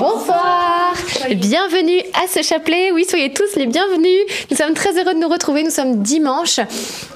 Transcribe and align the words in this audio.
Bonsoir 0.00 0.94
Bienvenue 1.28 2.00
à 2.14 2.26
ce 2.26 2.40
chapelet. 2.40 2.90
Oui, 2.90 3.04
soyez 3.06 3.34
tous 3.34 3.54
les 3.56 3.66
bienvenus. 3.66 4.20
Nous 4.50 4.56
sommes 4.56 4.72
très 4.72 4.98
heureux 4.98 5.12
de 5.12 5.18
nous 5.18 5.28
retrouver. 5.28 5.62
Nous 5.62 5.70
sommes 5.70 6.02
dimanche. 6.02 6.58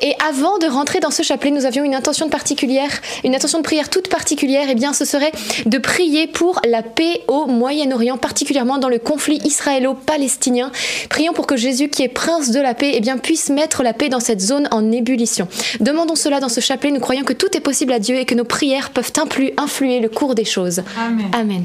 Et 0.03 0.12
avant 0.29 0.59
de 0.59 0.66
rentrer 0.66 1.00
dans 1.00 1.11
ce 1.11 1.23
chapelet, 1.23 1.50
nous 1.50 1.64
avions 1.64 1.82
une 1.82 1.95
intention 1.95 2.29
particulière, 2.29 2.91
une 3.25 3.34
intention 3.34 3.61
de 3.61 3.64
prière 3.64 3.89
toute 3.89 4.09
particulière. 4.09 4.68
Et 4.68 4.73
eh 4.73 4.75
bien, 4.75 4.93
ce 4.93 5.07
serait 5.07 5.32
de 5.64 5.79
prier 5.79 6.27
pour 6.27 6.61
la 6.68 6.82
paix 6.82 7.23
au 7.27 7.46
Moyen-Orient, 7.46 8.18
particulièrement 8.18 8.77
dans 8.77 8.91
le 8.91 8.98
conflit 8.98 9.41
israélo-palestinien. 9.45 10.71
Prions 11.09 11.32
pour 11.32 11.46
que 11.46 11.57
Jésus, 11.57 11.89
qui 11.89 12.03
est 12.03 12.09
prince 12.09 12.51
de 12.51 12.61
la 12.61 12.75
paix, 12.75 12.93
eh 12.93 13.01
bien, 13.01 13.16
puisse 13.16 13.48
mettre 13.48 13.82
la 13.82 13.95
paix 13.95 14.11
dans 14.11 14.21
cette 14.21 14.43
zone 14.43 14.69
en 14.73 14.93
ébullition. 14.93 15.48
Demandons 15.80 16.16
cela 16.16 16.39
dans 16.39 16.51
ce 16.51 16.61
chapelet. 16.61 16.91
Nous 16.91 17.01
croyons 17.01 17.25
que 17.25 17.32
tout 17.32 17.57
est 17.57 17.61
possible 17.61 17.95
à 17.95 17.98
Dieu 17.98 18.16
et 18.16 18.27
que 18.27 18.35
nos 18.35 18.45
prières 18.45 18.91
peuvent 18.91 19.12
influer 19.57 20.00
le 20.00 20.11
cours 20.11 20.35
des 20.35 20.44
choses. 20.44 20.82
Amen. 20.98 21.30
Amen. 21.32 21.64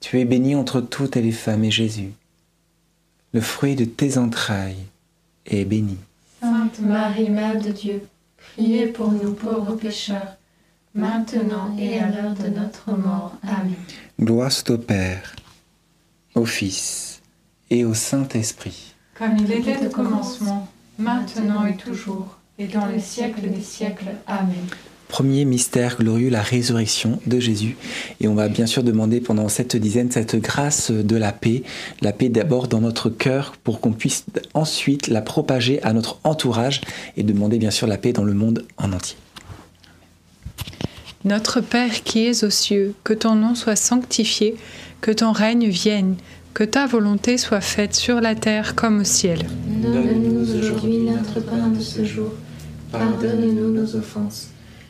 Tu 0.00 0.20
es 0.20 0.24
bénie 0.24 0.54
entre 0.54 0.80
toutes 0.80 1.16
les 1.16 1.32
femmes 1.32 1.64
et 1.64 1.70
Jésus, 1.70 2.12
le 3.32 3.40
fruit 3.40 3.74
de 3.74 3.84
tes 3.84 4.18
entrailles, 4.18 4.84
est 5.46 5.64
béni. 5.64 5.96
Sainte 6.40 6.80
Marie, 6.80 7.30
Mère 7.30 7.60
de 7.60 7.70
Dieu, 7.70 8.02
priez 8.36 8.86
pour 8.86 9.10
nous 9.10 9.32
pauvres 9.32 9.74
pécheurs, 9.74 10.36
maintenant 10.94 11.76
et 11.78 11.98
à 11.98 12.10
l'heure 12.10 12.34
de 12.34 12.48
notre 12.48 12.92
mort. 12.92 13.32
Amen. 13.42 13.74
Gloire 14.20 14.52
au 14.68 14.78
Père, 14.78 15.34
au 16.34 16.44
Fils 16.44 17.20
et 17.70 17.84
au 17.84 17.94
Saint-Esprit. 17.94 18.94
Comme 19.14 19.36
il 19.38 19.50
était 19.50 19.86
au 19.86 19.90
commencement, 19.90 20.68
maintenant 20.98 21.66
et 21.66 21.76
toujours, 21.76 22.36
et 22.58 22.66
dans 22.66 22.86
les 22.86 23.00
siècles 23.00 23.50
des 23.50 23.62
siècles. 23.62 24.14
Amen. 24.26 24.66
Premier 25.08 25.44
mystère 25.44 25.96
glorieux, 25.98 26.30
la 26.30 26.42
résurrection 26.42 27.20
de 27.26 27.38
Jésus. 27.38 27.76
Et 28.20 28.28
on 28.28 28.34
va 28.34 28.48
bien 28.48 28.66
sûr 28.66 28.82
demander 28.82 29.20
pendant 29.20 29.48
cette 29.48 29.76
dizaine 29.76 30.10
cette 30.10 30.36
grâce 30.36 30.90
de 30.90 31.16
la 31.16 31.32
paix, 31.32 31.62
la 32.02 32.12
paix 32.12 32.28
d'abord 32.28 32.66
dans 32.66 32.80
notre 32.80 33.08
cœur 33.08 33.52
pour 33.62 33.80
qu'on 33.80 33.92
puisse 33.92 34.24
ensuite 34.54 35.06
la 35.08 35.22
propager 35.22 35.82
à 35.82 35.92
notre 35.92 36.18
entourage 36.24 36.80
et 37.16 37.22
demander 37.22 37.58
bien 37.58 37.70
sûr 37.70 37.86
la 37.86 37.98
paix 37.98 38.12
dans 38.12 38.24
le 38.24 38.34
monde 38.34 38.64
en 38.78 38.92
entier. 38.92 39.16
Notre 41.24 41.60
Père 41.60 42.02
qui 42.04 42.26
es 42.26 42.44
aux 42.44 42.50
cieux, 42.50 42.94
que 43.02 43.12
ton 43.12 43.34
nom 43.34 43.54
soit 43.54 43.76
sanctifié, 43.76 44.56
que 45.00 45.10
ton 45.10 45.32
règne 45.32 45.68
vienne, 45.68 46.16
que 46.54 46.64
ta 46.64 46.86
volonté 46.86 47.36
soit 47.36 47.60
faite 47.60 47.94
sur 47.94 48.20
la 48.20 48.34
terre 48.34 48.74
comme 48.74 49.00
au 49.00 49.04
ciel. 49.04 49.40
Donne-nous 49.66 50.58
aujourd'hui 50.58 50.98
notre 51.00 51.40
pain 51.40 51.68
de 51.68 51.80
ce 51.80 52.04
jour. 52.04 52.32
Pardonne-nous 52.92 53.72
nos 53.72 53.96
offenses 53.96 54.50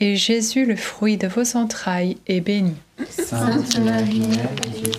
et 0.00 0.16
Jésus, 0.16 0.66
le 0.66 0.76
fruit 0.76 1.16
de 1.16 1.26
vos 1.26 1.56
entrailles, 1.56 2.16
est 2.26 2.40
béni. 2.40 2.74
Sainte 3.08 3.78
Marie, 3.80 4.20
Mère 4.20 4.50
de 4.62 4.68
Dieu, 4.82 4.92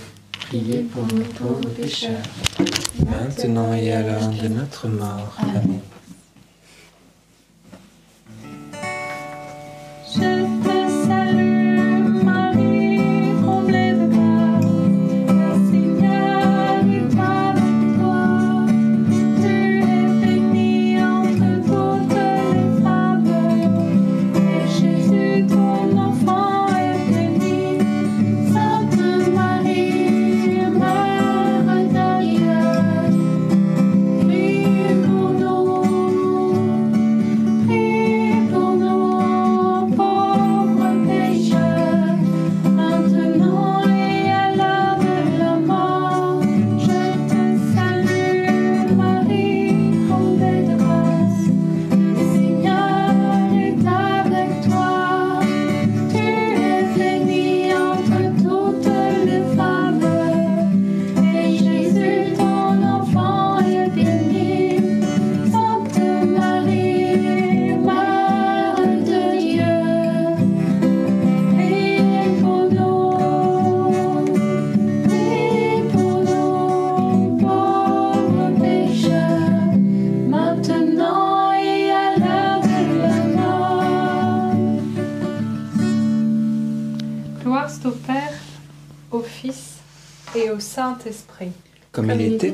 priez 0.47 0.80
pour 0.81 1.03
nous 1.03 1.24
pauvres 1.24 1.69
pécheurs, 1.69 2.12
maintenant 3.00 3.74
et 3.74 3.92
à 3.92 4.01
l'heure 4.01 4.30
de 4.30 4.47
notre 4.47 4.88
mort. 4.88 5.36
Amen. 5.39 5.80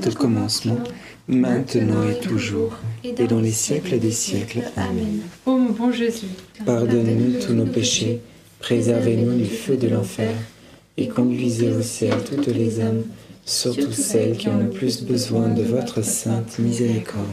Était 0.02 0.16
au 0.16 0.20
commencement, 0.20 0.78
maintenant 1.28 2.10
et 2.10 2.20
toujours, 2.20 2.74
et 3.04 3.14
dans 3.28 3.40
les 3.40 3.52
siècles 3.52 4.00
des 4.00 4.12
siècles. 4.12 4.64
Amen. 4.76 5.20
Ô 5.46 5.58
mon 5.58 5.72
bon 5.72 5.92
Jésus, 5.92 6.28
Pardonne-nous 6.66 7.40
tous 7.40 7.54
nos 7.54 7.66
péchés, 7.66 8.20
préservez-nous 8.60 9.38
du 9.38 9.46
feu 9.46 9.78
de 9.78 9.88
l'enfer, 9.88 10.34
et 10.98 11.08
conduisez 11.08 11.72
au 11.72 11.82
ciel 11.82 12.16
toutes 12.28 12.48
les 12.48 12.82
âmes, 12.82 13.04
surtout 13.46 13.92
celles 13.92 14.38
qui 14.38 14.48
ont 14.48 14.58
le 14.58 14.70
plus 14.70 15.04
besoin 15.04 15.50
de 15.50 15.64
votre 15.64 16.04
sainte 16.04 16.58
miséricorde. 16.60 17.28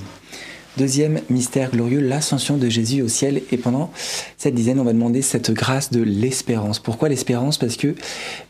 Deuxième 0.77 1.21
mystère 1.29 1.73
glorieux, 1.73 1.99
l'ascension 1.99 2.57
de 2.57 2.69
Jésus 2.69 3.03
au 3.03 3.09
ciel. 3.09 3.43
Et 3.51 3.57
pendant 3.57 3.91
cette 4.39 4.55
dizaine, 4.55 4.79
on 4.79 4.85
va 4.85 4.93
demander 4.93 5.21
cette 5.21 5.51
grâce 5.51 5.91
de 5.91 6.01
l'espérance. 6.01 6.79
Pourquoi 6.79 7.09
l'espérance? 7.09 7.59
Parce 7.59 7.77
que 7.77 7.97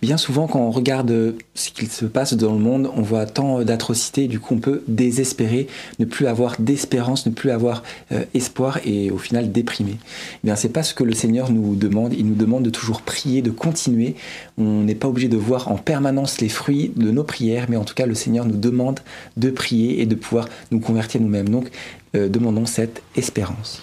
bien 0.03 0.19
souvent, 0.19 0.47
quand 0.47 0.61
on 0.61 0.71
regarde 0.71 1.35
ce 1.55 1.71
qu'il 1.71 1.89
se 1.89 2.05
passe 2.05 2.35
dans 2.35 2.53
le 2.53 2.59
monde, 2.59 2.91
on 2.95 3.01
voit 3.01 3.25
tant 3.25 3.63
d'atrocités. 3.63 4.29
Du 4.29 4.39
coup, 4.39 4.55
on 4.55 4.59
peut 4.59 4.83
désespérer, 4.87 5.67
ne 5.99 6.05
plus 6.05 6.27
avoir 6.27 6.57
d'espérance, 6.59 7.25
ne 7.25 7.33
plus 7.33 7.51
avoir 7.51 7.83
euh, 8.13 8.25
espoir 8.35 8.81
et 8.85 9.11
au 9.11 9.17
final 9.17 9.51
déprimer. 9.51 9.97
Eh 9.99 10.39
bien, 10.45 10.57
c'est 10.57 10.69
pas 10.69 10.83
ce 10.83 10.93
que 10.93 11.05
le 11.05 11.15
Seigneur 11.15 11.51
nous 11.51 11.75
demande. 11.75 12.13
Il 12.13 12.27
nous 12.27 12.35
demande 12.35 12.65
de 12.65 12.71
toujours 12.71 13.01
prier, 13.01 13.41
de 13.41 13.51
continuer. 13.51 14.15
On 14.59 14.83
n'est 14.83 14.95
pas 14.95 15.09
obligé 15.09 15.29
de 15.29 15.39
voir 15.39 15.73
en 15.73 15.79
permanence 15.79 16.43
les 16.43 16.51
fruits 16.51 16.93
de 16.97 17.11
nos 17.11 17.25
prières, 17.25 17.65
mais 17.71 17.77
en 17.77 17.85
tout 17.85 17.95
cas, 17.95 18.05
le 18.05 18.15
Seigneur 18.15 18.45
nous 18.45 18.59
demande 18.59 19.01
de 19.39 19.51
prier 19.51 20.03
et 20.03 20.07
de 20.07 20.15
pouvoir 20.15 20.51
nous 20.71 20.81
convertir 20.81 21.23
nous-mêmes. 21.23 21.49
Donc, 21.49 21.71
euh, 22.15 22.29
demandons 22.29 22.67
cette 22.67 23.03
espérance. 23.17 23.83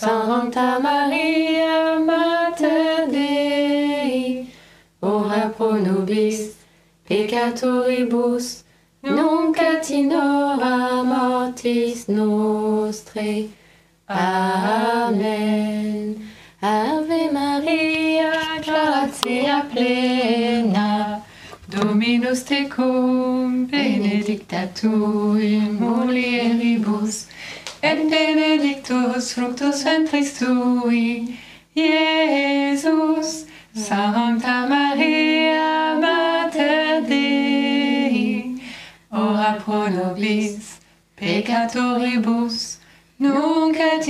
Sancta 0.00 0.78
Maria, 0.78 1.98
Mater 1.98 3.10
ora 5.02 5.48
pro 5.56 5.72
nobis 5.72 6.54
peccatoribus, 7.04 8.62
nunc 9.02 9.58
et 9.58 9.90
mortis 11.04 12.06
nostrae. 12.06 13.50
Amen. 14.08 15.34
Ave 16.62 17.32
Maria, 17.32 18.30
gratia 18.64 19.66
plena, 19.68 21.24
Dominus 21.66 22.44
tecum, 22.44 23.66
benedicta 23.66 24.68
tu 24.72 25.36
in 25.36 25.76
mulieribus, 25.80 27.26
et 27.82 28.08
benedictus 28.10 29.32
fructus 29.34 29.84
ventris 29.84 30.38
tui, 30.38 31.38
Iesus. 31.76 33.48
Sancta 33.74 34.66
Maria, 34.66 35.94
Mater 36.00 37.02
Dei, 37.06 38.60
ora 39.12 39.56
pro 39.64 39.88
nobis 39.88 40.80
peccatoribus, 41.16 42.78
nunc 43.20 43.76
et 43.78 44.06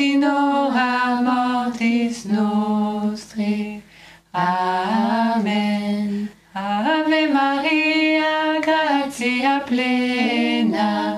mortis 1.22 2.24
nostrae. 2.24 3.82
Amen. 4.32 6.30
Ave 6.54 7.26
Maria, 7.28 8.60
gratia 8.62 9.60
plena, 9.66 11.17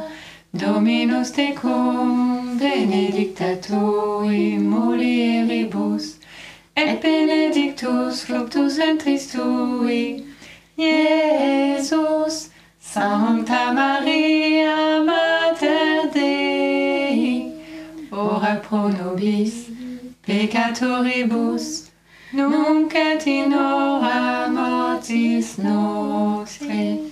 Dominus 0.60 1.32
tecum, 1.32 2.58
benedicta 2.58 3.56
tu 3.62 4.28
in 4.28 4.68
mulieribus, 4.68 6.18
et 6.76 7.00
benedictus 7.00 8.24
fructus 8.24 8.76
ventris 8.76 9.32
tui, 9.32 10.22
Iesus. 10.76 12.50
Sancta 12.78 13.72
Maria, 13.72 15.02
Mater 15.02 16.10
Dei, 16.12 17.54
ora 18.12 18.56
pro 18.56 18.88
nobis 18.88 19.70
peccatoribus, 20.26 21.88
nunc 22.32 22.94
et 22.94 23.26
in 23.26 23.50
mortis 23.50 25.56
nostrae. 25.56 27.10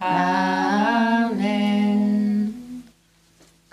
Amen. 0.00 1.73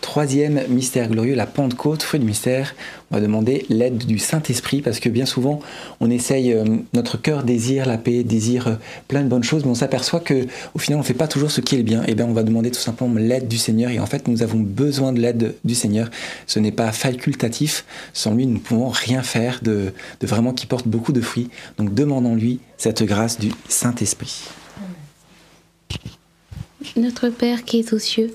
Troisième 0.00 0.62
mystère 0.68 1.08
glorieux, 1.08 1.34
la 1.34 1.46
Pentecôte, 1.46 2.02
fruit 2.02 2.18
du 2.18 2.26
mystère. 2.26 2.74
On 3.10 3.16
va 3.16 3.20
demander 3.20 3.66
l'aide 3.68 3.98
du 3.98 4.18
Saint-Esprit 4.18 4.80
parce 4.80 4.98
que 4.98 5.08
bien 5.08 5.26
souvent, 5.26 5.60
on 6.00 6.10
essaye, 6.10 6.52
euh, 6.52 6.64
notre 6.94 7.20
cœur 7.20 7.42
désire 7.42 7.86
la 7.86 7.98
paix, 7.98 8.24
désire 8.24 8.68
euh, 8.68 8.74
plein 9.08 9.22
de 9.22 9.28
bonnes 9.28 9.42
choses, 9.42 9.64
mais 9.64 9.70
on 9.70 9.74
s'aperçoit 9.74 10.20
que 10.20 10.46
au 10.74 10.78
final, 10.78 10.98
on 10.98 11.02
ne 11.02 11.06
fait 11.06 11.12
pas 11.12 11.28
toujours 11.28 11.50
ce 11.50 11.60
qui 11.60 11.74
est 11.74 11.78
le 11.78 11.84
bien. 11.84 12.02
Et 12.04 12.14
bien, 12.14 12.24
on 12.24 12.32
va 12.32 12.44
demander 12.44 12.70
tout 12.70 12.80
simplement 12.80 13.14
l'aide 13.18 13.46
du 13.46 13.58
Seigneur. 13.58 13.90
Et 13.90 14.00
en 14.00 14.06
fait, 14.06 14.26
nous 14.26 14.42
avons 14.42 14.58
besoin 14.58 15.12
de 15.12 15.20
l'aide 15.20 15.54
du 15.64 15.74
Seigneur. 15.74 16.10
Ce 16.46 16.58
n'est 16.58 16.72
pas 16.72 16.92
facultatif. 16.92 17.84
Sans 18.14 18.34
lui, 18.34 18.46
nous 18.46 18.54
ne 18.54 18.58
pouvons 18.58 18.88
rien 18.88 19.22
faire 19.22 19.60
de, 19.62 19.92
de 20.20 20.26
vraiment 20.26 20.54
qui 20.54 20.66
porte 20.66 20.88
beaucoup 20.88 21.12
de 21.12 21.20
fruits. 21.20 21.50
Donc, 21.76 21.92
demandons-lui 21.92 22.60
cette 22.78 23.02
grâce 23.02 23.38
du 23.38 23.52
Saint-Esprit. 23.68 24.44
Notre 26.96 27.28
Père 27.28 27.64
qui 27.64 27.80
es 27.80 27.94
aux 27.94 27.98
cieux, 27.98 28.34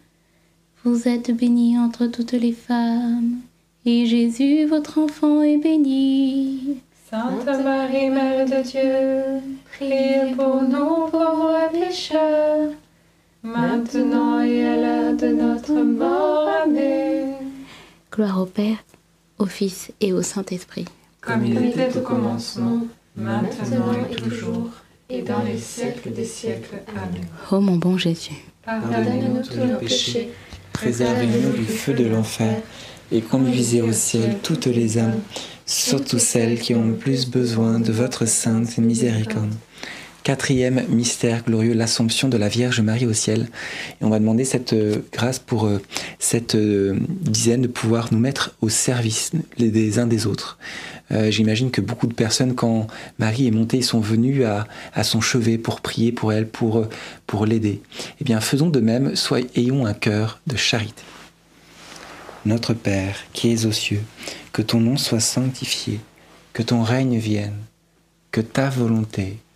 Vous 0.83 1.07
êtes 1.07 1.29
bénie 1.29 1.77
entre 1.77 2.07
toutes 2.07 2.31
les 2.31 2.53
femmes, 2.53 3.35
et 3.85 4.07
Jésus, 4.07 4.65
votre 4.65 4.97
enfant, 4.97 5.43
est 5.43 5.57
béni. 5.57 6.77
Sainte 7.07 7.45
Marie, 7.63 8.09
Mère 8.09 8.45
de 8.45 8.63
Dieu, 8.63 9.41
priez 9.73 10.33
pour 10.35 10.63
nous 10.63 11.07
pauvres 11.11 11.69
pécheurs, 11.71 12.71
maintenant 13.43 14.41
et 14.41 14.65
à 14.65 14.75
l'heure 14.77 15.13
de 15.15 15.27
notre 15.27 15.73
mort. 15.73 16.49
Amen. 16.63 17.33
Gloire 18.11 18.41
au 18.41 18.47
Père, 18.47 18.83
au 19.37 19.45
Fils 19.45 19.91
et 20.01 20.13
au 20.13 20.23
Saint-Esprit. 20.23 20.85
Comme 21.21 21.45
il 21.45 21.63
était 21.63 21.95
au 21.95 22.01
commencement, 22.01 22.81
maintenant 23.15 23.93
et 24.09 24.15
toujours, 24.15 24.69
et 25.11 25.21
dans 25.21 25.43
les 25.43 25.59
siècles 25.59 26.11
des 26.11 26.25
siècles. 26.25 26.81
Amen. 26.87 27.21
Ô 27.51 27.59
mon 27.59 27.75
bon 27.75 27.99
Jésus, 27.99 28.43
Pardonne-nous 28.65 29.43
tous 29.43 29.57
nos 29.57 29.77
péchés, 29.77 30.31
Préservez-nous 30.81 31.51
du 31.51 31.65
feu 31.65 31.93
de 31.93 32.05
l'enfer 32.05 32.55
et 33.11 33.21
conduisez 33.21 33.83
au 33.83 33.91
ciel 33.91 34.37
toutes 34.41 34.65
les 34.65 34.97
âmes, 34.97 35.19
surtout 35.67 36.17
celles 36.17 36.59
qui 36.59 36.73
ont 36.73 36.87
le 36.87 36.95
plus 36.95 37.29
besoin 37.29 37.79
de 37.79 37.91
votre 37.91 38.25
sainte 38.25 38.79
miséricorde. 38.79 39.53
Quatrième 40.23 40.83
mystère 40.87 41.43
glorieux, 41.43 41.73
l'Assomption 41.73 42.29
de 42.29 42.37
la 42.37 42.47
Vierge 42.47 42.79
Marie 42.79 43.07
au 43.07 43.13
ciel. 43.13 43.49
Et 43.99 44.05
on 44.05 44.09
va 44.09 44.19
demander 44.19 44.45
cette 44.45 44.73
euh, 44.73 44.97
grâce 45.11 45.39
pour 45.39 45.65
euh, 45.65 45.81
cette 46.19 46.53
euh, 46.53 46.99
dizaine 47.09 47.63
de 47.63 47.67
pouvoir 47.67 48.09
nous 48.13 48.19
mettre 48.19 48.55
au 48.61 48.69
service 48.69 49.31
des 49.57 49.97
uns 49.97 50.07
des 50.07 50.27
autres. 50.27 50.57
J'imagine 51.27 51.71
que 51.71 51.81
beaucoup 51.81 52.07
de 52.07 52.13
personnes, 52.13 52.55
quand 52.55 52.87
Marie 53.19 53.45
est 53.45 53.51
montée, 53.51 53.81
sont 53.81 53.99
venues 53.99 54.45
à, 54.45 54.65
son 55.03 55.19
chevet 55.19 55.57
pour 55.57 55.81
prier 55.81 56.13
pour 56.13 56.31
elle, 56.31 56.47
pour, 56.47 56.87
pour 57.27 57.45
l'aider. 57.45 57.81
Eh 58.21 58.23
bien, 58.23 58.39
faisons 58.39 58.69
de 58.69 58.79
même, 58.79 59.13
soit 59.17 59.41
ayons 59.57 59.85
un 59.85 59.93
cœur 59.93 60.39
de 60.47 60.55
charité. 60.55 61.03
Notre 62.45 62.73
Père, 62.73 63.17
qui 63.33 63.51
es 63.51 63.65
aux 63.65 63.73
cieux, 63.73 64.03
que 64.53 64.61
ton 64.61 64.79
nom 64.79 64.95
soit 64.95 65.19
sanctifié, 65.19 65.99
que 66.53 66.63
ton 66.63 66.81
règne 66.81 67.17
vienne, 67.17 67.57
que 68.31 68.39
ta 68.39 68.69
volonté 68.69 69.37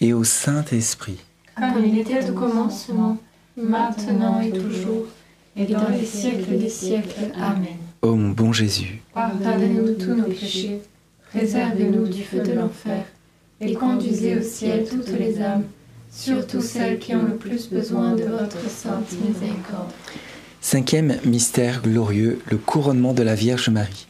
et 0.00 0.12
au 0.12 0.24
Saint-Esprit. 0.24 1.18
Comme 1.56 1.84
il 1.84 1.98
était 1.98 2.28
au 2.28 2.34
commencement, 2.34 3.18
maintenant 3.56 4.40
et 4.40 4.50
toujours, 4.50 5.06
et 5.56 5.64
dans 5.64 5.88
les 5.88 6.04
siècles 6.04 6.58
des 6.58 6.68
siècles. 6.68 7.32
Amen. 7.34 7.76
Ô 8.02 8.14
mon 8.14 8.30
bon 8.30 8.52
Jésus, 8.52 9.00
Pardonnez-nous 9.14 9.94
tous 9.94 10.14
nos 10.14 10.24
péchés, 10.24 10.80
préservez-nous 11.30 12.06
du 12.06 12.22
feu 12.22 12.40
de 12.40 12.52
l'enfer, 12.52 13.04
et 13.60 13.72
conduisez 13.74 14.36
au 14.36 14.42
ciel 14.42 14.86
toutes 14.88 15.18
les 15.18 15.40
âmes, 15.40 15.64
surtout 16.10 16.60
celles 16.60 16.98
qui 16.98 17.14
ont 17.14 17.24
le 17.24 17.36
plus 17.36 17.68
besoin 17.70 18.14
de 18.14 18.24
votre 18.24 18.68
sainte 18.68 19.10
miséricorde. 19.12 19.90
Cinquième 20.60 21.16
mystère 21.24 21.80
glorieux, 21.80 22.40
le 22.50 22.58
couronnement 22.58 23.14
de 23.14 23.22
la 23.22 23.34
Vierge 23.34 23.70
Marie. 23.70 24.06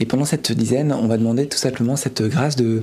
Et 0.00 0.06
pendant 0.06 0.24
cette 0.24 0.52
dizaine, 0.52 0.92
on 0.92 1.06
va 1.06 1.18
demander 1.18 1.46
tout 1.48 1.58
simplement 1.58 1.96
cette 1.96 2.22
grâce 2.22 2.56
de... 2.56 2.80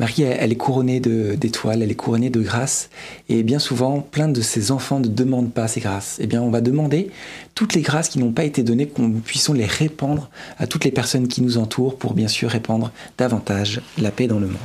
Marie, 0.00 0.22
elle, 0.22 0.36
elle 0.40 0.52
est 0.52 0.56
couronnée 0.56 0.98
de- 0.98 1.34
d'étoiles, 1.36 1.82
elle 1.82 1.90
est 1.90 1.94
couronnée 1.94 2.30
de 2.30 2.40
grâces, 2.40 2.90
et 3.28 3.42
bien 3.44 3.60
souvent, 3.60 4.00
plein 4.00 4.26
de 4.28 4.40
ses 4.40 4.72
enfants 4.72 4.98
ne 4.98 5.06
demandent 5.06 5.52
pas 5.52 5.68
ces 5.68 5.80
grâces. 5.80 6.16
Eh 6.20 6.26
bien, 6.26 6.42
on 6.42 6.50
va 6.50 6.60
demander 6.60 7.10
toutes 7.54 7.74
les 7.74 7.80
grâces 7.82 8.08
qui 8.08 8.18
n'ont 8.18 8.32
pas 8.32 8.44
été 8.44 8.64
données, 8.64 8.88
qu'on 8.88 9.10
puisse 9.12 9.48
les 9.50 9.66
répandre 9.66 10.30
à 10.58 10.66
toutes 10.66 10.84
les 10.84 10.90
personnes 10.90 11.28
qui 11.28 11.42
nous 11.42 11.58
entourent 11.58 11.96
pour 11.96 12.14
bien 12.14 12.26
sûr 12.28 12.50
répandre 12.50 12.90
davantage 13.18 13.80
la 13.98 14.10
paix 14.10 14.26
dans 14.26 14.40
le 14.40 14.48
monde. 14.48 14.56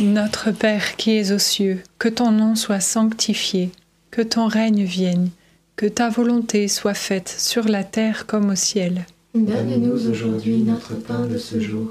Notre 0.00 0.50
Père 0.52 0.96
qui 0.96 1.10
es 1.18 1.32
aux 1.32 1.38
cieux, 1.38 1.82
que 1.98 2.08
ton 2.08 2.30
nom 2.30 2.54
soit 2.54 2.80
sanctifié, 2.80 3.70
que 4.10 4.22
ton 4.22 4.46
règne 4.46 4.84
vienne, 4.84 5.28
que 5.76 5.84
ta 5.86 6.08
volonté 6.08 6.66
soit 6.66 6.94
faite 6.94 7.34
sur 7.38 7.68
la 7.68 7.84
terre 7.84 8.26
comme 8.26 8.50
au 8.50 8.54
ciel. 8.56 9.04
Donne-nous 9.34 10.08
aujourd'hui 10.10 10.58
notre 10.62 10.94
pain 10.94 11.26
de 11.26 11.36
ce 11.38 11.60
jour. 11.60 11.90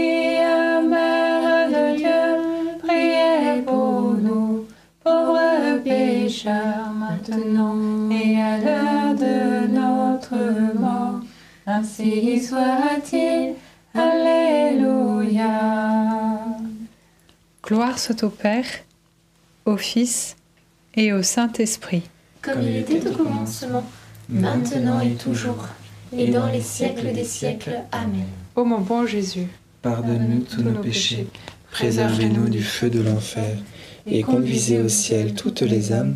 maintenant 7.31 8.09
et 8.11 8.41
à 8.41 8.57
l'heure 8.57 9.15
de 9.15 9.67
notre 9.67 10.35
mort. 10.79 11.21
Ainsi 11.65 12.43
soit-il. 12.43 13.53
Alléluia. 13.93 15.49
Gloire 17.63 17.99
soit 17.99 18.23
au 18.23 18.29
Père, 18.29 18.65
au 19.65 19.77
Fils 19.77 20.35
et 20.95 21.13
au 21.13 21.23
Saint-Esprit. 21.23 22.03
Comme 22.41 22.61
il 22.61 22.77
était 22.77 23.07
au 23.07 23.11
commencement, 23.11 23.83
maintenant 24.29 24.99
et 25.01 25.15
toujours, 25.15 25.67
et 26.15 26.27
dans 26.31 26.47
les 26.47 26.61
siècles 26.61 27.13
des 27.13 27.23
siècles. 27.23 27.81
Amen. 27.91 28.27
Ô 28.55 28.65
mon 28.65 28.79
bon 28.79 29.05
Jésus, 29.05 29.47
Pardonne-nous 29.81 30.41
tous 30.41 30.63
nos 30.63 30.81
péchés, 30.81 31.27
préservez-nous 31.71 32.49
du 32.49 32.63
feu 32.63 32.89
de 32.89 33.01
l'enfer, 33.01 33.57
et 34.05 34.23
conduisez 34.23 34.79
au 34.79 34.89
ciel 34.89 35.33
toutes 35.33 35.61
les 35.61 35.91
âmes, 35.91 36.15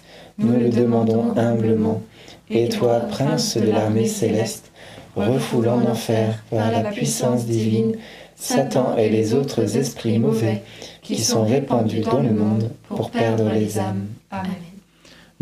nous 0.41 0.59
le 0.59 0.69
demandons 0.69 1.33
humblement. 1.37 2.01
Et 2.49 2.69
toi, 2.69 2.99
prince 2.99 3.57
de 3.57 3.69
l'armée 3.69 4.07
céleste, 4.07 4.71
refoule 5.15 5.69
en 5.69 5.81
enfer 5.85 6.43
par 6.49 6.71
la 6.71 6.83
puissance 6.83 7.45
divine 7.45 7.95
Satan 8.35 8.97
et 8.97 9.09
les 9.09 9.33
autres 9.33 9.77
esprits 9.77 10.17
mauvais 10.17 10.63
qui 11.01 11.21
sont 11.21 11.45
répandus 11.45 12.01
dans 12.01 12.21
le 12.21 12.31
monde 12.31 12.71
pour 12.87 13.11
perdre 13.11 13.49
les 13.53 13.77
âmes. 13.77 14.07
Amen. 14.31 14.51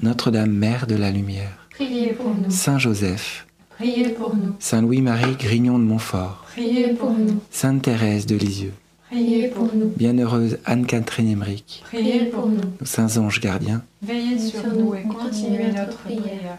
Notre-Dame, 0.02 0.52
Mère 0.52 0.86
de 0.86 0.96
la 0.96 1.10
Lumière, 1.12 1.68
Priez 1.72 2.14
pour 2.14 2.28
nous. 2.28 2.50
Saint 2.50 2.78
Joseph, 2.78 3.48
Priez 3.78 4.10
pour 4.10 4.36
nous. 4.36 4.56
Saint 4.60 4.82
Louis-Marie 4.82 5.36
Grignon 5.38 5.80
de 5.80 5.84
Montfort, 5.84 6.46
Priez 6.52 6.90
pour 6.90 7.12
nous. 7.12 7.40
Sainte 7.52 7.84
Thérèse 7.84 8.26
de 8.26 8.36
Lisieux, 8.36 8.74
Priez 9.10 9.48
pour 9.48 9.74
nous. 9.74 9.88
Bienheureuse 9.98 10.60
Anne-Catherine 10.66 11.30
Emmerich, 11.32 11.82
Priez 11.86 12.26
pour 12.26 12.48
nous. 12.48 12.62
nos 12.80 12.86
saints 12.86 13.18
anges 13.18 13.40
gardiens, 13.40 13.84
veillez 14.04 14.38
sur 14.38 14.68
nous 14.68 14.94
et 14.94 15.02
continuez 15.04 15.72
notre 15.72 15.98
prière. 15.98 16.22
prière. 16.22 16.58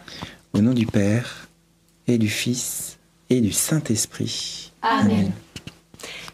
au 0.54 0.60
nom 0.60 0.74
du 0.74 0.84
Père 0.86 1.48
et 2.08 2.18
du 2.18 2.28
Fils 2.28 2.98
et 3.28 3.40
du 3.40 3.52
Saint-Esprit. 3.52 4.72
Amen. 4.82 5.30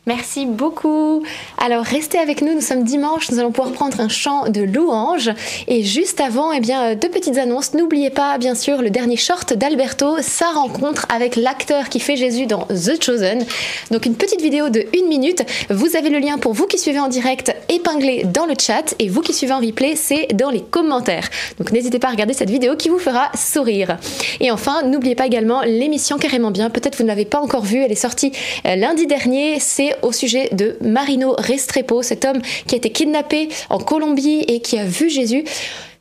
Merci 0.09 0.47
beaucoup. 0.47 1.25
Alors 1.59 1.83
restez 1.83 2.19
avec 2.19 2.41
nous, 2.41 2.55
nous 2.55 2.61
sommes 2.61 2.85
dimanche, 2.85 3.29
nous 3.33 3.41
allons 3.41 3.51
pouvoir 3.51 3.75
prendre 3.75 3.99
un 3.99 4.09
chant 4.09 4.49
de 4.49 4.61
louange. 4.61 5.33
Et 5.67 5.83
juste 5.83 6.21
avant, 6.21 6.53
eh 6.53 6.61
bien, 6.61 6.95
deux 6.95 7.09
petites 7.09 7.39
annonces. 7.39 7.75
N'oubliez 7.75 8.11
pas, 8.11 8.39
bien 8.39 8.55
sûr, 8.55 8.83
le 8.83 8.91
dernier 8.91 9.17
short 9.17 9.53
d'Alberto, 9.53 10.19
sa 10.21 10.47
rencontre 10.53 11.07
avec 11.13 11.35
l'acteur 11.35 11.89
qui 11.89 11.99
fait 11.99 12.15
Jésus 12.15 12.47
dans 12.47 12.69
The 12.69 13.03
Chosen. 13.03 13.45
Donc 13.91 14.07
une 14.07 14.15
petite 14.15 14.41
vidéo 14.41 14.69
de 14.69 14.87
une 14.97 15.09
minute. 15.09 15.43
Vous 15.71 15.97
avez 15.97 16.11
le 16.11 16.21
lien 16.21 16.39
pour 16.39 16.53
vous 16.53 16.67
qui 16.67 16.79
suivez 16.79 17.01
en 17.01 17.09
direct 17.09 17.57
épinglé 17.69 18.23
dans 18.33 18.47
le 18.47 18.55
chat 18.61 18.95
et 19.01 19.09
vous 19.09 19.23
qui 19.23 19.35
suivez 19.35 19.55
en 19.55 19.61
replay, 19.61 19.97
c'est 19.97 20.29
dans 20.35 20.51
les 20.51 20.63
commentaires. 20.63 21.29
Donc 21.59 21.73
n'hésitez 21.73 21.99
pas 21.99 22.07
à 22.07 22.13
regarder 22.13 22.33
cette 22.33 22.51
vidéo 22.51 22.77
qui 22.77 22.91
vous 22.91 23.01
fera 23.01 23.33
sourire. 23.35 23.99
Et 24.39 24.53
enfin, 24.53 24.85
n'oubliez 24.85 25.17
pas 25.17 25.27
également 25.27 25.63
l'émission 25.63 26.17
Carrément 26.17 26.53
Bien. 26.53 26.71
Peut-être 26.71 26.97
vous 26.97 27.03
ne 27.03 27.09
l'avez 27.09 27.25
pas 27.25 27.41
encore 27.41 27.65
vue, 27.65 27.83
elle 27.83 27.91
est 27.91 27.97
sortie 27.97 28.31
euh, 28.67 28.77
lundi 28.77 29.09
dernier. 29.09 29.59
C'est 29.59 29.96
au 30.03 30.13
sujet 30.13 30.49
de 30.53 30.77
Marino 30.81 31.35
Restrepo, 31.39 32.03
cet 32.03 32.25
homme 32.25 32.41
qui 32.67 32.75
a 32.75 32.79
été 32.79 32.91
kidnappé 32.91 33.49
en 33.71 33.79
Colombie 33.79 34.45
et 34.49 34.61
qui 34.61 34.79
a 34.79 34.85
vu 34.85 35.11
Jésus. 35.11 35.45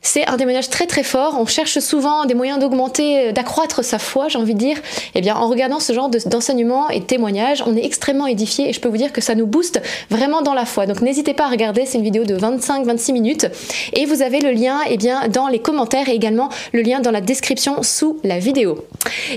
C'est 0.07 0.27
un 0.29 0.37
témoignage 0.37 0.69
très 0.69 0.85
très 0.85 1.01
fort. 1.01 1.35
On 1.39 1.47
cherche 1.47 1.79
souvent 1.79 2.25
des 2.25 2.35
moyens 2.35 2.59
d'augmenter, 2.59 3.33
d'accroître 3.33 3.83
sa 3.83 3.97
foi, 3.97 4.27
j'ai 4.27 4.37
envie 4.37 4.53
de 4.53 4.59
dire. 4.59 4.77
Eh 5.15 5.21
bien, 5.21 5.35
en 5.35 5.47
regardant 5.47 5.79
ce 5.79 5.93
genre 5.93 6.09
de- 6.09 6.19
d'enseignements 6.27 6.89
et 6.91 6.99
de 6.99 7.05
témoignages, 7.05 7.63
on 7.65 7.75
est 7.75 7.83
extrêmement 7.83 8.27
édifié 8.27 8.69
et 8.69 8.73
je 8.73 8.79
peux 8.79 8.87
vous 8.87 8.97
dire 8.97 9.11
que 9.11 9.19
ça 9.19 9.33
nous 9.33 9.47
booste 9.47 9.81
vraiment 10.11 10.43
dans 10.43 10.53
la 10.53 10.65
foi. 10.65 10.85
Donc, 10.85 11.01
n'hésitez 11.01 11.33
pas 11.33 11.45
à 11.45 11.49
regarder. 11.49 11.85
C'est 11.87 11.97
une 11.97 12.03
vidéo 12.03 12.23
de 12.23 12.35
25-26 12.37 13.13
minutes 13.13 13.47
et 13.93 14.05
vous 14.05 14.21
avez 14.21 14.41
le 14.41 14.51
lien, 14.51 14.79
eh 14.87 14.97
bien, 14.97 15.27
dans 15.27 15.47
les 15.47 15.57
commentaires 15.59 16.07
et 16.07 16.13
également 16.13 16.49
le 16.71 16.83
lien 16.83 16.99
dans 16.99 17.11
la 17.11 17.21
description 17.21 17.81
sous 17.81 18.19
la 18.23 18.37
vidéo. 18.37 18.85